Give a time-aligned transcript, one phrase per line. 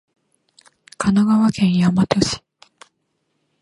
[0.97, 2.41] 神奈川県大和市